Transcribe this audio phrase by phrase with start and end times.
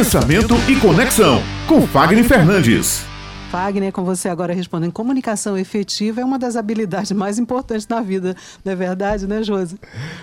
[0.00, 3.04] Pensamento e Conexão, com Fagner Fernandes.
[3.50, 4.92] Fagner, com você agora respondendo.
[4.92, 8.34] Comunicação efetiva é uma das habilidades mais importantes na vida,
[8.64, 9.78] não é verdade, né, Josi?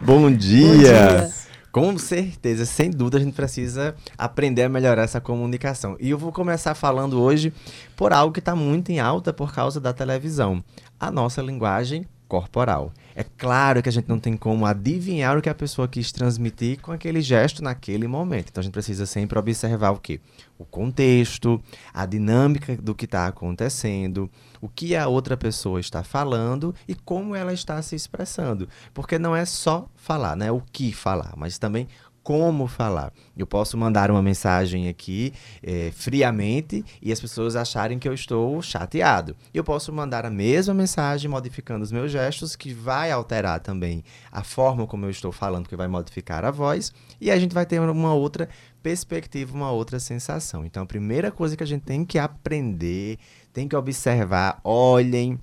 [0.00, 0.66] Bom dia!
[0.66, 1.30] Bom dia.
[1.70, 5.96] Com certeza, sem dúvida, a gente precisa aprender a melhorar essa comunicação.
[6.00, 7.52] E eu vou começar falando hoje
[7.94, 10.64] por algo que está muito em alta por causa da televisão:
[10.98, 12.92] a nossa linguagem corporal.
[13.16, 16.80] É claro que a gente não tem como adivinhar o que a pessoa quis transmitir
[16.80, 18.50] com aquele gesto naquele momento.
[18.50, 20.20] Então a gente precisa sempre observar o quê?
[20.56, 21.60] O contexto,
[21.92, 27.34] a dinâmica do que está acontecendo, o que a outra pessoa está falando e como
[27.34, 28.68] ela está se expressando.
[28.94, 30.52] Porque não é só falar, né?
[30.52, 31.88] O que falar, mas também
[32.22, 33.12] como falar.
[33.36, 38.60] Eu posso mandar uma mensagem aqui é, friamente e as pessoas acharem que eu estou
[38.62, 39.36] chateado.
[39.52, 44.42] Eu posso mandar a mesma mensagem modificando os meus gestos, que vai alterar também a
[44.42, 47.80] forma como eu estou falando, que vai modificar a voz, e a gente vai ter
[47.80, 48.48] uma outra
[48.82, 50.64] perspectiva, uma outra sensação.
[50.64, 53.18] Então, a primeira coisa que a gente tem que aprender,
[53.52, 55.38] tem que observar, olhem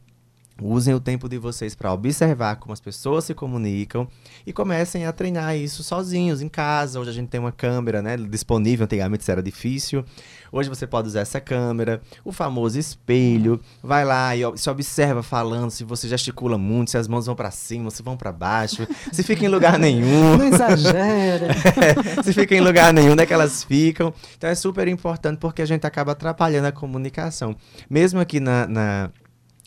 [0.62, 4.08] Usem o tempo de vocês para observar como as pessoas se comunicam
[4.46, 7.00] e comecem a treinar isso sozinhos, em casa.
[7.00, 10.04] Hoje a gente tem uma câmera né, disponível, antigamente isso era difícil.
[10.52, 13.60] Hoje você pode usar essa câmera, o famoso espelho.
[13.84, 17.52] Vai lá e se observa falando, se você gesticula muito, se as mãos vão para
[17.52, 20.38] cima, se vão para baixo, se fica em lugar nenhum.
[20.38, 21.48] Não exagera.
[22.18, 24.12] é, se fica em lugar nenhum, onde é que elas ficam.
[24.36, 27.56] Então é super importante porque a gente acaba atrapalhando a comunicação.
[27.90, 29.12] Mesmo aqui na, na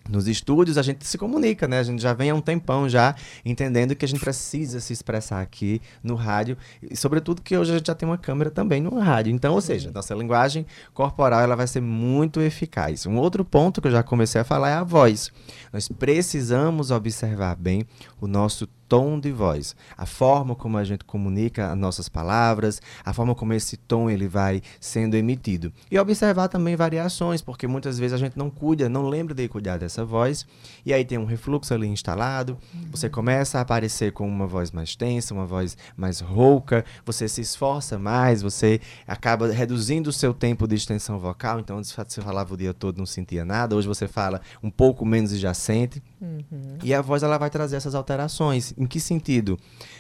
[0.09, 1.79] nos estúdios a gente se comunica, né?
[1.79, 5.41] A gente já vem há um tempão já entendendo que a gente precisa se expressar
[5.41, 8.99] aqui no rádio, e sobretudo que hoje a gente já tem uma câmera também no
[8.99, 9.33] rádio.
[9.33, 13.07] Então, ou seja, nossa linguagem corporal ela vai ser muito eficaz.
[13.07, 15.31] Um outro ponto que eu já comecei a falar é a voz.
[15.73, 17.87] Nós precisamos observar bem
[18.21, 23.13] o nosso tom de voz, a forma como a gente comunica as nossas palavras, a
[23.13, 25.73] forma como esse tom ele vai sendo emitido.
[25.89, 29.79] E observar também variações, porque muitas vezes a gente não cuida, não lembra de cuidar
[29.79, 30.45] dessa voz,
[30.85, 32.89] e aí tem um refluxo ali instalado, uhum.
[32.91, 37.41] você começa a aparecer com uma voz mais tensa, uma voz mais rouca, você se
[37.41, 42.55] esforça mais, você acaba reduzindo o seu tempo de extensão vocal, então antes você falava
[42.55, 46.03] o dia todo não sentia nada, hoje você fala um pouco menos e já sente.
[46.21, 46.79] Uhum.
[46.83, 48.75] E a voz ela vai trazer essas alterações.
[48.81, 49.59] Em que sentido?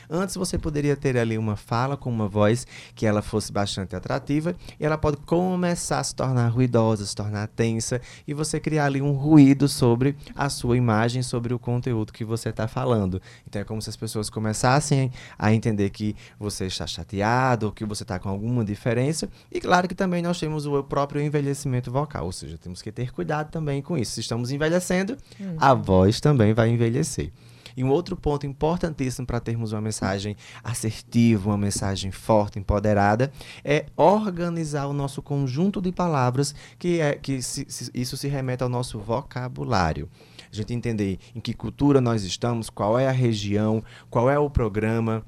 [0.09, 4.57] Antes você poderia ter ali uma fala com uma voz que ela fosse bastante atrativa
[4.81, 9.03] e ela pode começar a se tornar ruidosa, se tornar tensa e você criar ali
[9.03, 13.21] um ruído sobre a sua imagem, sobre o conteúdo que você está falando.
[13.47, 17.85] Então é como se as pessoas começassem a entender que você está chateado ou que
[17.85, 19.29] você está com alguma diferença.
[19.53, 23.12] E claro que também nós temos o próprio envelhecimento vocal, ou seja, temos que ter
[23.12, 24.12] cuidado também com isso.
[24.12, 25.57] Se estamos envelhecendo, uhum.
[25.59, 27.31] a voz também vai envelhecer.
[27.76, 33.32] E um outro ponto importantíssimo para termos uma mensagem assertiva, uma mensagem forte, empoderada,
[33.64, 38.62] é organizar o nosso conjunto de palavras, que é que se, se, isso se remete
[38.62, 40.08] ao nosso vocabulário.
[40.53, 44.50] A gente entender em que cultura nós estamos, qual é a região, qual é o
[44.50, 45.25] programa,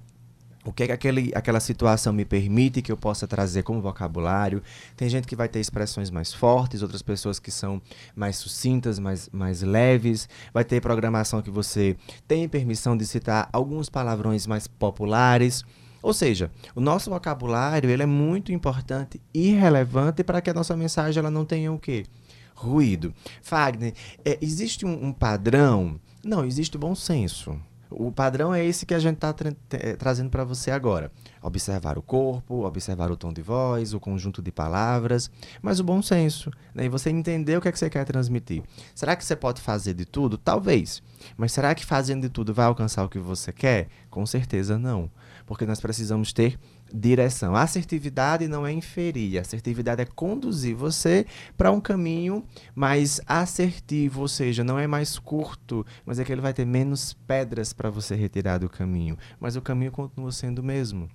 [0.65, 4.63] o que, é que aquele, aquela situação me permite que eu possa trazer como vocabulário.
[4.97, 7.83] Tem gente que vai ter expressões mais fortes, outras pessoas que são
[8.15, 10.29] mais sucintas, mais, mais leves.
[10.55, 11.97] Vai ter programação que você
[12.29, 15.65] tem permissão de citar alguns palavrões mais populares.
[16.01, 20.77] Ou seja, o nosso vocabulário ele é muito importante e relevante para que a nossa
[20.77, 22.05] mensagem ela não tenha o quê?
[22.55, 23.13] Ruído.
[23.43, 26.01] Fagner, é, existe um, um padrão?
[26.25, 27.59] Não, existe bom senso.
[27.97, 31.11] O padrão é esse que a gente está tra eh, trazendo para você agora.
[31.41, 35.31] Observar o corpo, observar o tom de voz, o conjunto de palavras,
[35.61, 36.51] mas o bom senso.
[36.75, 36.87] Né?
[36.87, 38.63] E você entender o que é que você quer transmitir.
[38.95, 40.39] Será que você pode fazer de tudo?
[40.39, 41.03] Talvez.
[41.37, 43.89] Mas será que fazendo de tudo vai alcançar o que você quer?
[44.11, 45.11] Com certeza não.
[45.47, 46.59] Porque nós precisamos ter
[46.93, 47.57] direção.
[47.57, 51.27] Assertividade não é inferir, assertividade é conduzir você
[51.57, 52.45] para um caminho
[52.75, 57.13] mais assertivo, ou seja, não é mais curto, mas é que ele vai ter menos
[57.13, 61.09] pedras para você retirar do caminho, mas o caminho continua sendo o mesmo.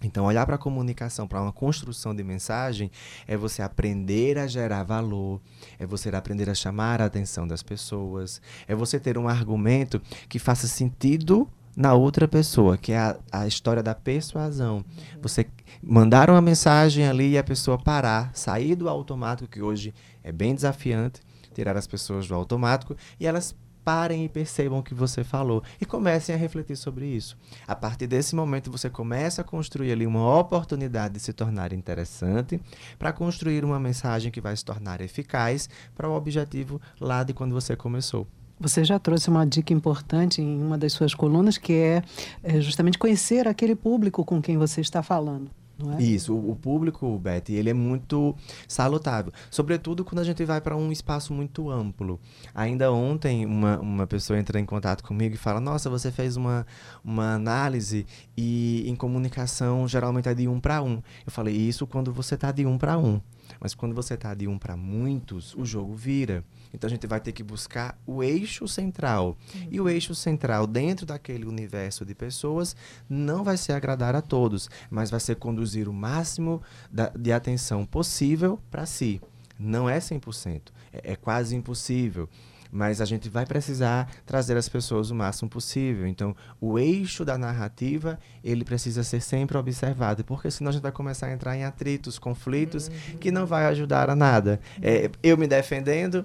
[0.00, 2.88] Então, olhar para a comunicação, para uma construção de mensagem,
[3.26, 5.40] é você aprender a gerar valor,
[5.76, 10.38] é você aprender a chamar a atenção das pessoas, é você ter um argumento que
[10.38, 14.84] faça sentido na outra pessoa, que é a, a história da persuasão.
[15.20, 15.46] Você
[15.82, 20.54] mandar uma mensagem ali e a pessoa parar, sair do automático, que hoje é bem
[20.54, 21.20] desafiante,
[21.54, 23.54] tirar as pessoas do automático, e elas
[23.88, 27.38] parem e percebam o que você falou e comecem a refletir sobre isso.
[27.66, 32.60] A partir desse momento, você começa a construir ali uma oportunidade de se tornar interessante
[32.98, 37.54] para construir uma mensagem que vai se tornar eficaz para o objetivo lá de quando
[37.54, 38.26] você começou.
[38.60, 42.02] Você já trouxe uma dica importante em uma das suas colunas, que é,
[42.42, 45.48] é justamente conhecer aquele público com quem você está falando.
[45.96, 46.02] é?
[46.02, 48.34] Isso, o, o público, Betty, ele é muito
[48.66, 49.32] salutável.
[49.48, 52.18] Sobretudo quando a gente vai para um espaço muito amplo.
[52.52, 56.66] Ainda ontem, uma, uma pessoa entra em contato comigo e fala: Nossa, você fez uma,
[57.04, 58.06] uma análise
[58.36, 61.00] e em comunicação geralmente é de um para um.
[61.24, 63.20] Eu falei: Isso quando você está de um para um.
[63.60, 66.44] Mas quando você está de um para muitos, o jogo vira.
[66.72, 69.36] Então a gente vai ter que buscar o eixo central.
[69.54, 69.68] Uhum.
[69.70, 72.76] E o eixo central, dentro daquele universo de pessoas,
[73.08, 77.84] não vai ser agradar a todos, mas vai ser conduzir o máximo da, de atenção
[77.84, 79.20] possível para si.
[79.58, 82.28] Não é 100%, é, é quase impossível
[82.70, 86.06] mas a gente vai precisar trazer as pessoas o máximo possível.
[86.06, 90.92] Então, o eixo da narrativa, ele precisa ser sempre observado, porque senão a gente vai
[90.92, 93.18] começar a entrar em atritos, conflitos, uhum.
[93.18, 94.60] que não vai ajudar a nada.
[94.82, 96.24] É, eu me defendendo,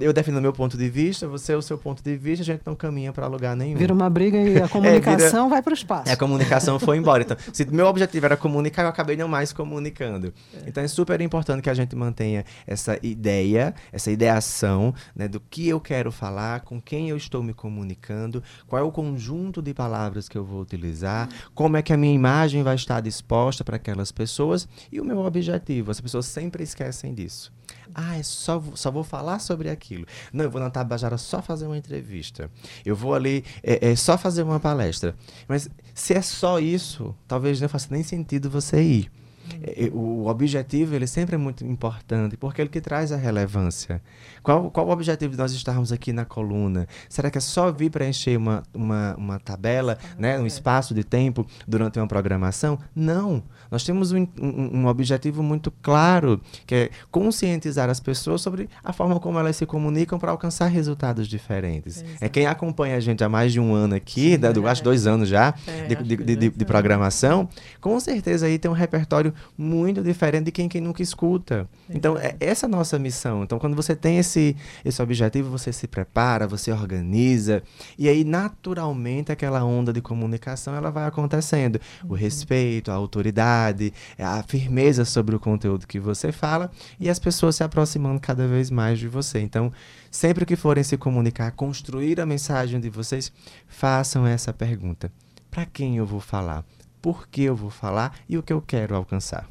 [0.00, 2.62] eu defendo o meu ponto de vista, você o seu ponto de vista, a gente
[2.64, 3.76] não caminha para lugar nenhum.
[3.76, 5.48] Vira uma briga e a comunicação é, vira...
[5.48, 6.08] vai para o espaço.
[6.08, 7.22] É, a comunicação foi embora.
[7.22, 10.32] Então, se meu objetivo era comunicar, eu acabei não mais comunicando.
[10.54, 10.68] É.
[10.68, 15.61] Então, é super importante que a gente mantenha essa ideia, essa ideação né, do que
[15.62, 19.72] que eu quero falar, com quem eu estou me comunicando, qual é o conjunto de
[19.72, 23.76] palavras que eu vou utilizar, como é que a minha imagem vai estar disposta para
[23.76, 25.92] aquelas pessoas e o meu objetivo.
[25.92, 27.52] As pessoas sempre esquecem disso.
[27.94, 30.04] Ah, é só, só vou falar sobre aquilo.
[30.32, 32.50] Não, eu vou na Tabajara só fazer uma entrevista.
[32.84, 35.14] Eu vou ali é, é só fazer uma palestra.
[35.46, 39.12] Mas se é só isso, talvez não faça nem sentido você ir.
[39.62, 43.16] É, é, o objetivo ele sempre é muito importante porque é ele que traz a
[43.16, 44.02] relevância.
[44.42, 46.86] Qual, qual o objetivo de nós estarmos aqui na coluna?
[47.08, 51.46] Será que é só vir preencher uma, uma, uma tabela, né, um espaço de tempo
[51.66, 52.78] durante uma programação?
[52.94, 53.42] Não.
[53.70, 58.92] Nós temos um, um, um objetivo muito claro, que é conscientizar as pessoas sobre a
[58.92, 62.02] forma como elas se comunicam para alcançar resultados diferentes.
[62.02, 62.24] Exato.
[62.24, 64.82] É quem acompanha a gente há mais de um ano aqui, Sim, né, do, acho
[64.82, 67.48] dois anos já, é, de, de, de, de programação,
[67.80, 71.68] com certeza aí tem um repertório muito diferente de quem, quem nunca escuta.
[71.88, 73.42] Então, é essa a nossa missão.
[73.42, 77.62] Então, quando você tem esse, esse objetivo, você se prepara, você organiza,
[77.98, 81.80] e aí, naturalmente, aquela onda de comunicação, ela vai acontecendo.
[82.02, 82.10] Uhum.
[82.10, 87.56] O respeito, a autoridade, a firmeza sobre o conteúdo que você fala, e as pessoas
[87.56, 89.40] se aproximando cada vez mais de você.
[89.40, 89.72] Então,
[90.10, 93.32] sempre que forem se comunicar, construir a mensagem de vocês,
[93.66, 95.10] façam essa pergunta.
[95.50, 96.64] Para quem eu vou falar?
[97.02, 99.46] Por que eu vou falar e o que eu quero alcançar.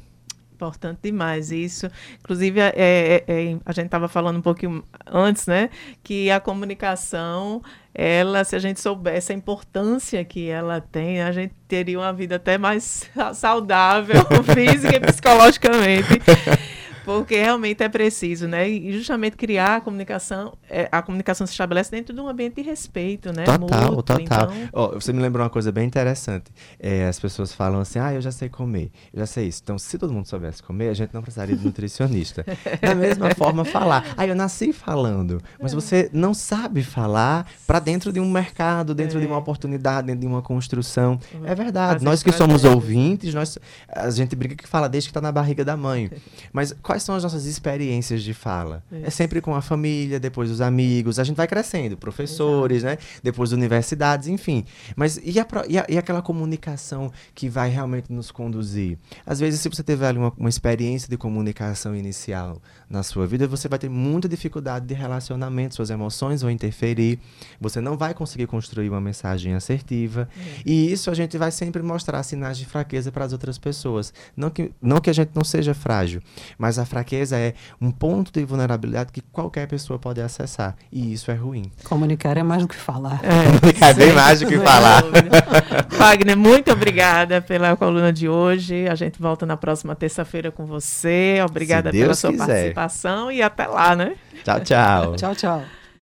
[0.54, 1.90] Importante demais isso.
[2.20, 5.70] Inclusive, é, é, é, a gente estava falando um pouquinho antes, né?
[6.04, 7.60] Que a comunicação,
[7.92, 12.36] ela, se a gente soubesse a importância que ela tem, a gente teria uma vida
[12.36, 16.08] até mais saudável, física e psicologicamente.
[17.04, 18.68] Porque realmente é preciso, né?
[18.68, 22.62] E justamente criar a comunicação, é, a comunicação se estabelece dentro de um ambiente de
[22.62, 23.44] respeito, né?
[23.44, 24.20] Total, Mútuo, total.
[24.20, 24.68] Então...
[24.72, 26.50] Oh, você me lembrou uma coisa bem interessante.
[26.78, 29.60] É, as pessoas falam assim, ah, eu já sei comer, eu já sei isso.
[29.62, 32.44] Então, se todo mundo soubesse comer, a gente não precisaria de nutricionista.
[32.80, 34.14] da mesma forma, falar.
[34.16, 39.18] Ah, eu nasci falando, mas você não sabe falar para dentro de um mercado, dentro
[39.18, 39.20] é.
[39.20, 41.18] de uma oportunidade, dentro de uma construção.
[41.44, 42.04] É verdade.
[42.04, 43.58] Nós que somos ouvintes, nós,
[43.88, 46.10] a gente brinca que fala desde que está na barriga da mãe.
[46.52, 48.82] Mas quais são as nossas experiências de fala?
[48.92, 49.06] É Isso.
[49.06, 53.00] É sempre com a família, depois os amigos, a gente vai crescendo, professores, Exato.
[53.00, 53.08] né?
[53.22, 54.66] Depois universidades, enfim.
[54.94, 58.98] Mas e, a, e, a, e, aquela comunicação que vai realmente nos conduzir?
[59.24, 63.68] Às vezes, se você tiver uma, uma experiência de comunicação inicial na sua vida, você
[63.68, 67.18] vai ter muita dificuldade de relacionamento, suas emoções vão interferir,
[67.58, 70.28] você não vai conseguir construir uma mensagem assertiva.
[70.36, 70.62] É.
[70.66, 74.12] E isso a gente vai sempre mostrar sinais de fraqueza para as outras pessoas.
[74.36, 76.20] Não que, não que a gente não seja frágil,
[76.58, 80.74] mas a fraqueza é um ponto de vulnerabilidade que qualquer pessoa pode acessar.
[80.90, 81.70] E isso é ruim.
[81.84, 83.20] Comunicar é mais do que falar.
[83.22, 85.02] É, Comunicar é bem mais do que falar.
[85.98, 88.88] Wagner, muito obrigada pela coluna de hoje.
[88.88, 91.38] A gente volta na próxima terça-feira com você.
[91.44, 92.46] Obrigada pela sua quiser.
[92.46, 94.14] participação e até lá, né?
[94.44, 95.16] Tchau, tchau.
[95.16, 95.81] tchau, tchau.